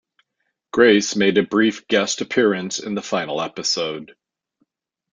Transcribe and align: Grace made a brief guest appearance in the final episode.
Grace 0.73 1.15
made 1.15 1.37
a 1.37 1.43
brief 1.43 1.87
guest 1.87 2.21
appearance 2.21 2.79
in 2.79 2.95
the 2.95 3.03
final 3.03 3.39
episode. 3.39 4.15